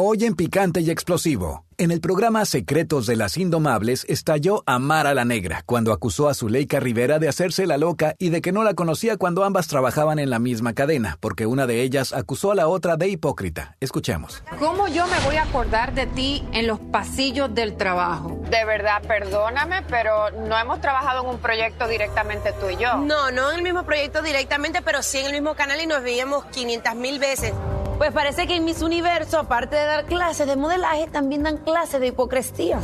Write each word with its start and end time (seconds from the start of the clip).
Hoy 0.00 0.24
en 0.26 0.36
Picante 0.36 0.80
y 0.80 0.92
Explosivo. 0.92 1.64
En 1.76 1.90
el 1.90 2.00
programa 2.00 2.44
Secretos 2.44 3.04
de 3.06 3.16
las 3.16 3.36
Indomables 3.36 4.06
estalló 4.08 4.62
Amara 4.64 5.12
la 5.12 5.24
Negra 5.24 5.64
cuando 5.66 5.92
acusó 5.92 6.28
a 6.28 6.34
Zuleika 6.34 6.78
Rivera 6.78 7.18
de 7.18 7.28
hacerse 7.28 7.66
la 7.66 7.78
loca 7.78 8.14
y 8.16 8.30
de 8.30 8.40
que 8.40 8.52
no 8.52 8.62
la 8.62 8.74
conocía 8.74 9.16
cuando 9.16 9.42
ambas 9.42 9.66
trabajaban 9.66 10.20
en 10.20 10.30
la 10.30 10.38
misma 10.38 10.72
cadena, 10.72 11.18
porque 11.18 11.46
una 11.46 11.66
de 11.66 11.82
ellas 11.82 12.12
acusó 12.12 12.52
a 12.52 12.54
la 12.54 12.68
otra 12.68 12.96
de 12.96 13.08
hipócrita. 13.08 13.76
Escuchemos. 13.80 14.44
¿Cómo 14.60 14.86
yo 14.86 15.04
me 15.08 15.18
voy 15.24 15.34
a 15.34 15.42
acordar 15.42 15.92
de 15.92 16.06
ti 16.06 16.44
en 16.52 16.68
los 16.68 16.78
pasillos 16.78 17.52
del 17.52 17.76
trabajo? 17.76 18.40
De 18.50 18.64
verdad, 18.64 19.02
perdóname, 19.02 19.82
pero 19.88 20.30
no 20.30 20.56
hemos 20.56 20.80
trabajado 20.80 21.24
en 21.24 21.30
un 21.30 21.38
proyecto 21.38 21.88
directamente 21.88 22.52
tú 22.60 22.70
y 22.70 22.76
yo. 22.76 22.98
No, 22.98 23.32
no 23.32 23.50
en 23.50 23.56
el 23.56 23.62
mismo 23.64 23.82
proyecto 23.82 24.22
directamente, 24.22 24.80
pero 24.80 25.02
sí 25.02 25.18
en 25.18 25.26
el 25.26 25.32
mismo 25.32 25.56
canal 25.56 25.80
y 25.80 25.88
nos 25.88 26.04
veíamos 26.04 26.44
500 26.44 26.94
mil 26.94 27.18
veces. 27.18 27.52
Pues 27.98 28.12
parece 28.12 28.46
que 28.46 28.54
en 28.54 28.64
Miss 28.64 28.80
Universo, 28.80 29.40
aparte 29.40 29.74
de 29.74 29.84
dar 29.84 30.06
clases 30.06 30.46
de 30.46 30.54
modelaje, 30.54 31.08
también 31.08 31.42
dan 31.42 31.58
clases 31.58 32.00
de 32.00 32.06
hipocresía. 32.06 32.80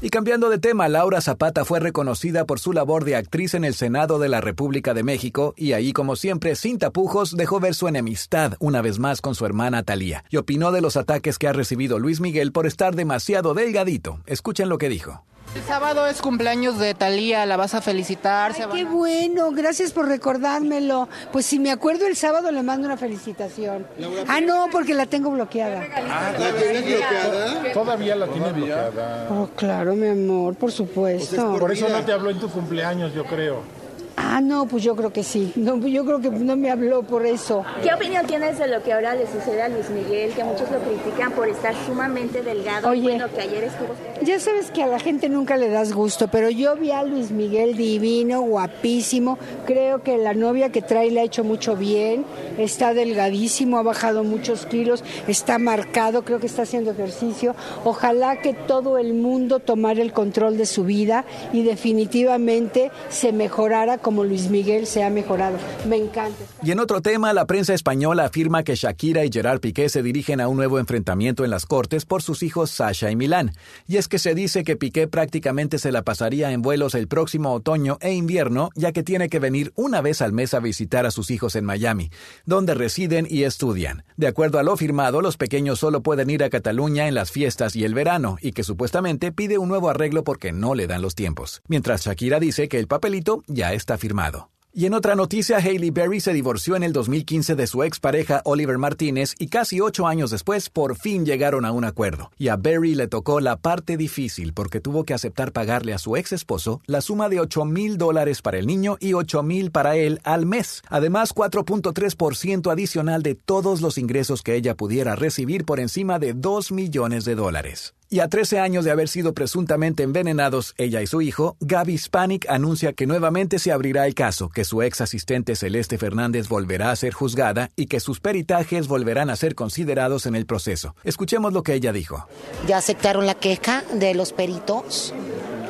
Y 0.00 0.10
cambiando 0.10 0.50
de 0.50 0.58
tema, 0.58 0.86
Laura 0.88 1.20
Zapata 1.20 1.64
fue 1.64 1.80
reconocida 1.80 2.44
por 2.44 2.60
su 2.60 2.72
labor 2.72 3.04
de 3.04 3.16
actriz 3.16 3.54
en 3.54 3.64
el 3.64 3.74
Senado 3.74 4.18
de 4.18 4.28
la 4.28 4.40
República 4.40 4.94
de 4.94 5.02
México 5.02 5.54
y 5.56 5.72
ahí, 5.72 5.92
como 5.92 6.14
siempre, 6.14 6.54
sin 6.56 6.78
tapujos, 6.78 7.36
dejó 7.36 7.58
ver 7.58 7.74
su 7.74 7.88
enemistad 7.88 8.52
una 8.60 8.82
vez 8.82 8.98
más 8.98 9.20
con 9.20 9.34
su 9.34 9.46
hermana 9.46 9.82
Talía 9.82 10.22
y 10.28 10.36
opinó 10.36 10.72
de 10.72 10.82
los 10.82 10.96
ataques 10.96 11.38
que 11.38 11.48
ha 11.48 11.54
recibido 11.54 11.98
Luis 11.98 12.20
Miguel 12.20 12.52
por 12.52 12.66
estar 12.66 12.94
demasiado 12.94 13.54
delgadito. 13.54 14.20
Escuchen 14.26 14.68
lo 14.68 14.78
que 14.78 14.90
dijo. 14.90 15.24
El 15.54 15.62
sábado 15.62 16.06
es 16.06 16.20
cumpleaños 16.20 16.78
de 16.78 16.94
Talía, 16.94 17.46
la 17.46 17.56
vas 17.56 17.74
a 17.74 17.80
felicitar. 17.80 18.52
Ay, 18.56 18.64
qué 18.72 18.84
bueno, 18.84 19.52
gracias 19.52 19.92
por 19.92 20.08
recordármelo. 20.08 21.08
Pues 21.32 21.46
si 21.46 21.60
me 21.60 21.70
acuerdo 21.70 22.06
el 22.06 22.16
sábado 22.16 22.50
le 22.50 22.62
mando 22.62 22.86
una 22.86 22.96
felicitación. 22.96 23.86
Ah, 24.26 24.40
no, 24.40 24.66
porque 24.72 24.94
la 24.94 25.06
tengo 25.06 25.30
bloqueada. 25.30 25.82
Ah, 26.10 26.32
¿la 26.36 26.52
tienes 26.54 26.84
bloqueada? 26.84 27.72
Todavía 27.72 28.16
la 28.16 28.26
tiene 28.26 28.52
bloqueada. 28.52 29.28
Oh, 29.30 29.48
claro, 29.54 29.94
mi 29.94 30.08
amor, 30.08 30.56
por 30.56 30.72
supuesto. 30.72 31.56
Por 31.58 31.70
eso 31.70 31.88
no 31.88 32.04
te 32.04 32.12
habló 32.12 32.30
en 32.30 32.40
tu 32.40 32.50
cumpleaños, 32.50 33.14
yo 33.14 33.24
creo. 33.24 33.83
Ah, 34.16 34.40
no, 34.40 34.66
pues 34.66 34.82
yo 34.82 34.94
creo 34.94 35.12
que 35.12 35.22
sí. 35.22 35.52
No, 35.56 35.76
yo 35.86 36.04
creo 36.04 36.20
que 36.20 36.30
no 36.30 36.56
me 36.56 36.70
habló 36.70 37.02
por 37.02 37.26
eso. 37.26 37.64
¿Qué 37.82 37.92
opinión 37.92 38.26
tienes 38.26 38.58
de 38.58 38.68
lo 38.68 38.82
que 38.82 38.92
ahora 38.92 39.14
le 39.14 39.26
sucede 39.26 39.62
a 39.62 39.68
Luis 39.68 39.90
Miguel, 39.90 40.32
que 40.32 40.44
muchos 40.44 40.70
lo 40.70 40.78
critican 40.78 41.32
por 41.32 41.48
estar 41.48 41.74
sumamente 41.86 42.42
delgado? 42.42 42.88
Oye, 42.88 43.02
bueno, 43.02 43.26
que 43.34 43.40
ayer 43.40 43.64
estuvo... 43.64 43.94
Ya 44.22 44.38
sabes 44.38 44.70
que 44.70 44.82
a 44.82 44.86
la 44.86 44.98
gente 44.98 45.28
nunca 45.28 45.56
le 45.56 45.68
das 45.68 45.92
gusto, 45.92 46.28
pero 46.28 46.48
yo 46.50 46.76
vi 46.76 46.92
a 46.92 47.02
Luis 47.02 47.30
Miguel 47.30 47.76
divino, 47.76 48.42
guapísimo. 48.42 49.38
Creo 49.66 50.02
que 50.02 50.16
la 50.16 50.34
novia 50.34 50.70
que 50.70 50.82
trae 50.82 51.10
le 51.10 51.20
ha 51.20 51.24
hecho 51.24 51.44
mucho 51.44 51.76
bien. 51.76 52.24
Está 52.58 52.94
delgadísimo, 52.94 53.78
ha 53.78 53.82
bajado 53.82 54.22
muchos 54.22 54.66
kilos, 54.66 55.02
está 55.26 55.58
marcado, 55.58 56.24
creo 56.24 56.38
que 56.38 56.46
está 56.46 56.62
haciendo 56.62 56.92
ejercicio. 56.92 57.54
Ojalá 57.84 58.40
que 58.40 58.54
todo 58.54 58.98
el 58.98 59.14
mundo 59.14 59.58
tomara 59.58 60.00
el 60.02 60.12
control 60.12 60.56
de 60.56 60.66
su 60.66 60.84
vida 60.84 61.24
y 61.52 61.62
definitivamente 61.62 62.90
se 63.08 63.32
mejorara 63.32 63.98
como 64.04 64.22
Luis 64.22 64.50
Miguel 64.50 64.86
se 64.86 65.02
ha 65.02 65.10
mejorado. 65.10 65.56
Me 65.88 65.96
encanta. 65.96 66.44
Y 66.62 66.70
en 66.70 66.78
otro 66.78 67.00
tema, 67.00 67.32
la 67.32 67.46
prensa 67.46 67.72
española 67.72 68.26
afirma 68.26 68.62
que 68.62 68.76
Shakira 68.76 69.24
y 69.24 69.32
Gerard 69.32 69.60
Piqué 69.60 69.88
se 69.88 70.02
dirigen 70.02 70.40
a 70.40 70.46
un 70.46 70.58
nuevo 70.58 70.78
enfrentamiento 70.78 71.42
en 71.42 71.50
las 71.50 71.64
cortes 71.64 72.04
por 72.04 72.22
sus 72.22 72.42
hijos 72.42 72.70
Sasha 72.70 73.10
y 73.10 73.16
Milán. 73.16 73.52
Y 73.88 73.96
es 73.96 74.06
que 74.06 74.18
se 74.18 74.34
dice 74.34 74.62
que 74.62 74.76
Piqué 74.76 75.08
prácticamente 75.08 75.78
se 75.78 75.90
la 75.90 76.02
pasaría 76.02 76.52
en 76.52 76.60
vuelos 76.60 76.94
el 76.94 77.08
próximo 77.08 77.54
otoño 77.54 77.96
e 78.00 78.12
invierno, 78.12 78.68
ya 78.76 78.92
que 78.92 79.02
tiene 79.02 79.28
que 79.28 79.38
venir 79.38 79.72
una 79.74 80.02
vez 80.02 80.20
al 80.20 80.32
mes 80.32 80.52
a 80.52 80.60
visitar 80.60 81.06
a 81.06 81.10
sus 81.10 81.30
hijos 81.30 81.56
en 81.56 81.64
Miami, 81.64 82.10
donde 82.44 82.74
residen 82.74 83.26
y 83.28 83.44
estudian. 83.44 84.04
De 84.18 84.26
acuerdo 84.26 84.58
a 84.58 84.62
lo 84.62 84.76
firmado, 84.76 85.22
los 85.22 85.38
pequeños 85.38 85.78
solo 85.78 86.02
pueden 86.02 86.28
ir 86.28 86.44
a 86.44 86.50
Cataluña 86.50 87.08
en 87.08 87.14
las 87.14 87.32
fiestas 87.32 87.74
y 87.74 87.84
el 87.84 87.94
verano, 87.94 88.36
y 88.42 88.52
que 88.52 88.64
supuestamente 88.64 89.32
pide 89.32 89.56
un 89.56 89.70
nuevo 89.70 89.88
arreglo 89.88 90.24
porque 90.24 90.52
no 90.52 90.74
le 90.74 90.86
dan 90.86 91.00
los 91.00 91.14
tiempos. 91.14 91.62
Mientras 91.68 92.04
Shakira 92.04 92.38
dice 92.38 92.68
que 92.68 92.78
el 92.78 92.86
papelito 92.86 93.42
ya 93.46 93.72
está 93.72 93.93
firmado. 93.98 94.50
Y 94.76 94.86
en 94.86 94.94
otra 94.94 95.14
noticia, 95.14 95.58
Hailey 95.58 95.90
Berry 95.90 96.18
se 96.18 96.32
divorció 96.32 96.74
en 96.74 96.82
el 96.82 96.92
2015 96.92 97.54
de 97.54 97.68
su 97.68 97.84
expareja 97.84 98.42
Oliver 98.44 98.76
Martínez 98.76 99.36
y 99.38 99.46
casi 99.46 99.80
ocho 99.80 100.08
años 100.08 100.32
después 100.32 100.68
por 100.68 100.96
fin 100.96 101.24
llegaron 101.24 101.64
a 101.64 101.70
un 101.70 101.84
acuerdo. 101.84 102.32
Y 102.38 102.48
a 102.48 102.56
Berry 102.56 102.96
le 102.96 103.06
tocó 103.06 103.38
la 103.38 103.56
parte 103.56 103.96
difícil 103.96 104.52
porque 104.52 104.80
tuvo 104.80 105.04
que 105.04 105.14
aceptar 105.14 105.52
pagarle 105.52 105.94
a 105.94 105.98
su 105.98 106.16
ex 106.16 106.32
esposo 106.32 106.80
la 106.86 107.02
suma 107.02 107.28
de 107.28 107.38
8 107.38 107.64
mil 107.66 107.98
dólares 107.98 108.42
para 108.42 108.58
el 108.58 108.66
niño 108.66 108.96
y 108.98 109.12
8 109.12 109.44
mil 109.44 109.70
para 109.70 109.94
él 109.94 110.20
al 110.24 110.44
mes. 110.44 110.82
Además, 110.88 111.32
4.3% 111.32 112.72
adicional 112.72 113.22
de 113.22 113.36
todos 113.36 113.80
los 113.80 113.96
ingresos 113.96 114.42
que 114.42 114.56
ella 114.56 114.74
pudiera 114.74 115.14
recibir 115.14 115.64
por 115.64 115.78
encima 115.78 116.18
de 116.18 116.32
2 116.34 116.72
millones 116.72 117.24
de 117.24 117.36
dólares. 117.36 117.94
Y 118.14 118.20
a 118.20 118.28
13 118.28 118.60
años 118.60 118.84
de 118.84 118.92
haber 118.92 119.08
sido 119.08 119.34
presuntamente 119.34 120.04
envenenados, 120.04 120.76
ella 120.78 121.02
y 121.02 121.06
su 121.08 121.20
hijo, 121.20 121.56
Gaby 121.58 121.98
Spanik 121.98 122.48
anuncia 122.48 122.92
que 122.92 123.08
nuevamente 123.08 123.58
se 123.58 123.72
abrirá 123.72 124.06
el 124.06 124.14
caso, 124.14 124.50
que 124.50 124.64
su 124.64 124.82
ex 124.82 125.00
asistente 125.00 125.56
Celeste 125.56 125.98
Fernández 125.98 126.48
volverá 126.48 126.92
a 126.92 126.94
ser 126.94 127.12
juzgada 127.12 127.72
y 127.74 127.86
que 127.86 127.98
sus 127.98 128.20
peritajes 128.20 128.86
volverán 128.86 129.30
a 129.30 129.34
ser 129.34 129.56
considerados 129.56 130.26
en 130.26 130.36
el 130.36 130.46
proceso. 130.46 130.94
Escuchemos 131.02 131.52
lo 131.52 131.64
que 131.64 131.74
ella 131.74 131.92
dijo. 131.92 132.28
Ya 132.68 132.76
aceptaron 132.76 133.26
la 133.26 133.34
queja 133.34 133.82
de 133.92 134.14
los 134.14 134.32
peritos, 134.32 135.12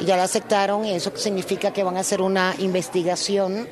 ya 0.04 0.18
la 0.18 0.24
aceptaron 0.24 0.84
y 0.84 0.92
eso 0.92 1.12
significa 1.16 1.72
que 1.72 1.82
van 1.82 1.96
a 1.96 2.00
hacer 2.00 2.20
una 2.20 2.54
investigación 2.58 3.66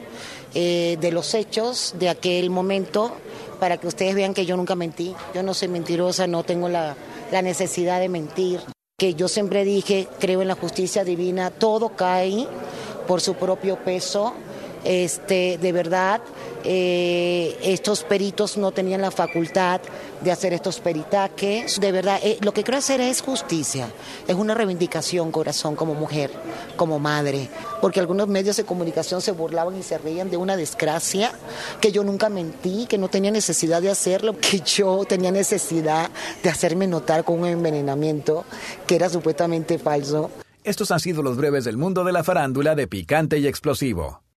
eh, 0.54 0.96
de 0.98 1.12
los 1.12 1.34
hechos 1.34 1.94
de 1.98 2.08
aquel 2.08 2.48
momento 2.48 3.18
para 3.62 3.76
que 3.76 3.86
ustedes 3.86 4.16
vean 4.16 4.34
que 4.34 4.44
yo 4.44 4.56
nunca 4.56 4.74
mentí. 4.74 5.14
Yo 5.32 5.44
no 5.44 5.54
soy 5.54 5.68
mentirosa, 5.68 6.26
no 6.26 6.42
tengo 6.42 6.68
la, 6.68 6.96
necesidad 7.30 8.00
de 8.00 8.08
mentir. 8.08 8.58
Que 8.98 9.14
yo 9.14 9.28
siempre 9.28 9.64
dije, 9.64 10.08
creo 10.18 10.42
en 10.42 10.48
la 10.48 10.56
justicia 10.56 11.04
divina, 11.04 11.50
todo 11.50 11.90
cae 11.90 12.48
por 13.06 13.20
su 13.20 13.34
propio 13.34 13.76
peso. 13.76 14.34
Este, 14.84 15.58
de 15.58 15.72
verdad, 15.72 16.20
eh, 16.64 17.56
estos 17.62 18.04
peritos 18.04 18.56
no 18.56 18.72
tenían 18.72 19.00
la 19.00 19.10
facultad 19.10 19.80
de 20.20 20.32
hacer 20.32 20.52
estos 20.52 20.80
peritajes. 20.80 21.80
De 21.80 21.92
verdad, 21.92 22.18
eh, 22.22 22.38
lo 22.40 22.52
que 22.52 22.62
quiero 22.62 22.78
hacer 22.78 23.00
es 23.00 23.22
justicia. 23.22 23.88
Es 24.26 24.34
una 24.34 24.54
reivindicación, 24.54 25.30
corazón, 25.30 25.76
como 25.76 25.94
mujer, 25.94 26.30
como 26.76 26.98
madre. 26.98 27.48
Porque 27.80 28.00
algunos 28.00 28.28
medios 28.28 28.56
de 28.56 28.64
comunicación 28.64 29.20
se 29.20 29.32
burlaban 29.32 29.78
y 29.78 29.82
se 29.82 29.98
reían 29.98 30.30
de 30.30 30.36
una 30.36 30.56
desgracia, 30.56 31.32
que 31.80 31.92
yo 31.92 32.04
nunca 32.04 32.28
mentí, 32.28 32.86
que 32.86 32.98
no 32.98 33.08
tenía 33.08 33.30
necesidad 33.30 33.82
de 33.82 33.90
hacerlo, 33.90 34.36
que 34.40 34.60
yo 34.60 35.04
tenía 35.04 35.30
necesidad 35.30 36.10
de 36.42 36.50
hacerme 36.50 36.86
notar 36.86 37.24
con 37.24 37.40
un 37.40 37.46
envenenamiento 37.46 38.44
que 38.86 38.96
era 38.96 39.08
supuestamente 39.08 39.78
falso. 39.78 40.30
Estos 40.64 40.92
han 40.92 41.00
sido 41.00 41.22
los 41.22 41.36
breves 41.36 41.64
del 41.64 41.76
mundo 41.76 42.04
de 42.04 42.12
la 42.12 42.22
farándula 42.22 42.76
de 42.76 42.86
picante 42.86 43.38
y 43.38 43.48
explosivo. 43.48 44.22